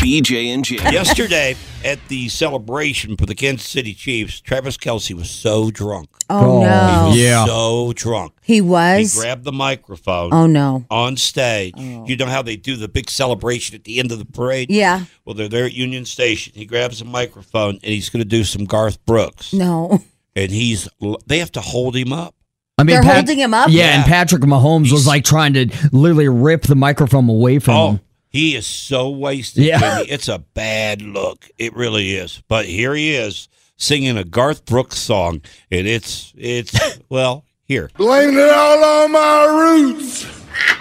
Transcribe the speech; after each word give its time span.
BJ 0.00 0.46
and 0.54 0.64
Jamie. 0.64 0.82
Yesterday 0.92 1.56
at 1.84 1.98
the 2.08 2.28
celebration 2.28 3.16
for 3.16 3.26
the 3.26 3.34
Kansas 3.34 3.68
City 3.68 3.92
Chiefs, 3.94 4.40
Travis 4.40 4.76
Kelce 4.76 5.14
was 5.14 5.28
so 5.30 5.70
drunk. 5.70 6.08
Oh, 6.28 6.58
oh, 6.58 6.62
no. 6.62 7.02
He 7.04 7.08
was 7.10 7.18
Yeah. 7.18 7.44
so 7.44 7.92
drunk. 7.94 8.32
He 8.42 8.60
was? 8.60 8.96
He 8.96 9.02
was. 9.04 9.14
grabbed 9.16 9.44
the 9.44 9.52
microphone 9.52 10.32
oh 10.32 10.46
no. 10.46 10.84
on 10.90 11.16
stage. 11.16 11.74
Oh. 11.76 12.06
You 12.06 12.16
know 12.16 12.26
how 12.26 12.42
they 12.42 12.56
do 12.56 12.76
the 12.76 12.88
big 12.88 13.10
celebration 13.10 13.74
at 13.76 13.84
the 13.84 13.98
end 13.98 14.10
of 14.12 14.18
the 14.18 14.24
parade? 14.24 14.70
Yeah. 14.70 15.04
Well, 15.24 15.34
they're 15.34 15.48
there 15.48 15.66
at 15.66 15.74
Union 15.74 16.04
Station. 16.04 16.52
He 16.56 16.64
grabs 16.64 17.00
a 17.00 17.04
microphone 17.04 17.74
and 17.74 17.84
he's 17.92 18.08
going 18.08 18.22
to 18.22 18.28
do 18.28 18.44
some 18.44 18.64
Garth 18.64 19.04
Brooks. 19.04 19.52
No. 19.52 19.98
And 20.36 20.50
he's 20.50 20.88
they 21.26 21.38
have 21.38 21.52
to 21.52 21.60
hold 21.60 21.96
him 21.96 22.12
up. 22.12 22.34
I 22.78 22.82
mean, 22.82 22.94
They're 23.02 23.12
holding 23.14 23.38
him 23.38 23.52
up? 23.52 23.68
Yeah, 23.68 23.84
Yeah. 23.84 23.96
and 23.96 24.04
Patrick 24.04 24.40
Mahomes 24.42 24.90
was 24.90 25.06
like 25.06 25.22
trying 25.24 25.52
to 25.54 25.66
literally 25.92 26.28
rip 26.28 26.62
the 26.62 26.76
microphone 26.76 27.28
away 27.28 27.58
from 27.58 27.74
Oh, 27.74 27.90
him. 27.90 28.00
He 28.30 28.54
is 28.54 28.66
so 28.66 29.10
wasted. 29.10 29.64
Yeah. 29.64 29.78
Jimmy. 29.78 30.10
It's 30.10 30.28
a 30.28 30.38
bad 30.38 31.02
look. 31.02 31.48
It 31.58 31.74
really 31.74 32.14
is. 32.14 32.42
But 32.48 32.64
here 32.64 32.94
he 32.94 33.14
is 33.14 33.48
singing 33.76 34.16
a 34.16 34.24
Garth 34.24 34.64
Brooks 34.64 34.98
song, 34.98 35.42
and 35.70 35.86
it's 35.86 36.32
it's 36.36 36.78
well 37.08 37.44
here. 37.64 37.90
Blamed 37.96 38.36
it 38.36 38.50
all 38.50 38.84
on 38.84 39.12
my 39.12 39.44
roots. 39.44 40.26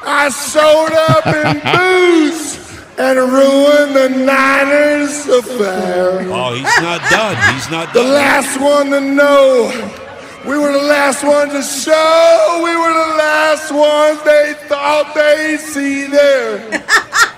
I 0.06 0.30
showed 0.30 0.94
up 0.94 1.26
in 1.28 1.60
booze 1.74 2.58
and 3.00 3.18
ruined 3.18 3.96
the 3.96 4.10
Niners 4.10 5.26
affair. 5.28 6.20
Oh, 6.30 6.54
he's 6.54 6.82
not 6.82 7.02
done. 7.10 7.56
He's 7.56 7.72
not 7.72 7.94
done. 7.94 8.06
The 8.06 8.12
last 8.12 8.60
one 8.60 8.92
to 8.92 9.02
know. 9.02 10.06
We 10.46 10.58
were 10.58 10.72
the 10.72 10.80
last 10.84 11.24
ones 11.24 11.52
to 11.52 11.62
show. 11.62 12.62
We 12.64 12.76
were 12.76 12.94
the 12.94 13.16
last 13.18 13.72
ones 13.72 14.24
they 14.24 14.54
thought 14.68 15.14
they'd 15.14 15.60
see 15.60 16.08
there. 16.08 16.60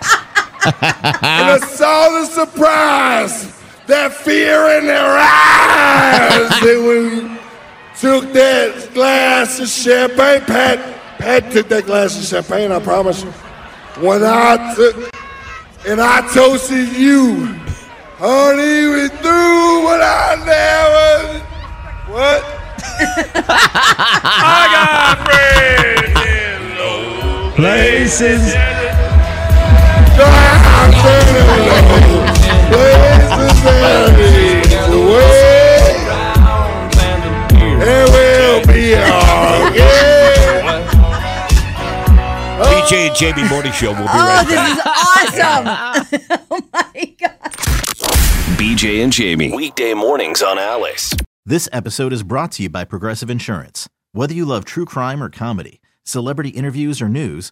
and 0.66 0.76
I 0.82 1.58
saw 1.60 2.10
the 2.10 2.26
surprise, 2.26 3.60
that 3.88 4.14
fear 4.14 4.78
in 4.78 4.86
their 4.86 5.18
eyes. 5.18 6.52
and 6.62 6.88
we 6.88 7.40
took 8.00 8.32
that 8.34 8.94
glass 8.94 9.60
of 9.60 9.68
champagne. 9.68 10.42
Pat, 10.42 10.80
Pat 11.18 11.52
took 11.52 11.68
that 11.70 11.86
glass 11.86 12.18
of 12.18 12.26
champagne, 12.26 12.72
I 12.72 12.80
promise 12.80 13.24
you. 13.24 13.32
When 14.02 14.24
I 14.24 14.74
took, 14.76 14.96
and 15.88 16.00
I 16.00 16.22
toasted 16.34 16.90
you. 16.96 17.48
Honey, 18.18 18.88
we 18.88 19.08
through 19.08 19.84
what 19.84 20.02
I 20.02 20.36
never. 20.46 21.40
What? 22.12 22.44
I 23.34 24.68
got 24.76 25.26
friends 25.26 26.28
in 26.28 26.78
low 26.78 27.52
Places. 27.56 28.81
And 37.84 38.10
we'll 38.12 38.66
be 38.68 38.96
alright. 38.96 39.74
BJ 42.62 43.08
and 43.08 43.16
Jamie 43.16 43.48
Morning 43.50 43.72
Show. 43.72 43.92
We'll 43.92 44.04
be 44.04 44.08
Oh, 44.10 44.28
right 44.28 44.48
this 44.48 44.56
back. 44.56 44.78
is 45.34 45.40
awesome. 45.40 46.48
oh 46.52 46.62
my 46.74 47.16
god. 47.20 47.38
BJ 48.58 49.04
and 49.04 49.12
Jamie. 49.12 49.52
Weekday 49.56 49.94
mornings 49.94 50.42
on 50.42 50.58
Alice. 50.60 51.14
This 51.46 51.68
episode 51.74 52.14
is 52.14 52.24
brought 52.24 52.52
to 52.54 52.64
you 52.64 52.70
by 52.70 52.84
Progressive 52.86 53.30
Insurance. 53.30 53.90
Whether 54.14 54.34
you 54.34 54.46
love 54.46 54.66
true 54.66 54.86
crime 54.86 55.22
or 55.24 55.30
comedy, 55.30 55.82
celebrity 56.06 56.50
interviews 56.50 57.02
or 57.02 57.10
news, 57.10 57.52